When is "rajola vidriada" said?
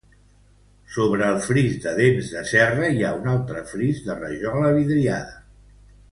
4.23-5.37